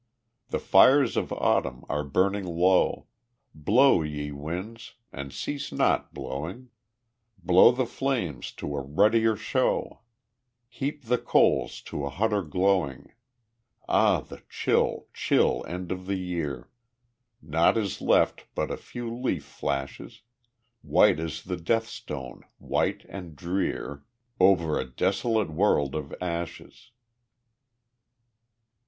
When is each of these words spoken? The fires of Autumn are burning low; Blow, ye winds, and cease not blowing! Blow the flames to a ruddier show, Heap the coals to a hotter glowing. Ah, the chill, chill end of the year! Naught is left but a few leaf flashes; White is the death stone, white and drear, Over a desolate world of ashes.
The 0.49 0.57
fires 0.57 1.15
of 1.15 1.31
Autumn 1.31 1.83
are 1.87 2.03
burning 2.03 2.43
low; 2.47 3.05
Blow, 3.53 4.01
ye 4.01 4.31
winds, 4.31 4.95
and 5.13 5.31
cease 5.31 5.71
not 5.71 6.11
blowing! 6.11 6.69
Blow 7.37 7.71
the 7.71 7.85
flames 7.85 8.51
to 8.53 8.75
a 8.75 8.81
ruddier 8.81 9.35
show, 9.35 9.99
Heap 10.67 11.03
the 11.05 11.19
coals 11.19 11.81
to 11.81 12.03
a 12.03 12.09
hotter 12.09 12.41
glowing. 12.41 13.11
Ah, 13.87 14.21
the 14.21 14.41
chill, 14.49 15.05
chill 15.13 15.63
end 15.67 15.91
of 15.91 16.07
the 16.07 16.17
year! 16.17 16.71
Naught 17.39 17.77
is 17.77 18.01
left 18.01 18.47
but 18.55 18.71
a 18.71 18.77
few 18.77 19.13
leaf 19.15 19.43
flashes; 19.45 20.23
White 20.81 21.19
is 21.19 21.43
the 21.43 21.57
death 21.57 21.85
stone, 21.85 22.41
white 22.57 23.05
and 23.07 23.35
drear, 23.35 24.03
Over 24.39 24.79
a 24.79 24.85
desolate 24.91 25.51
world 25.51 25.93
of 25.93 26.11
ashes. 26.19 26.89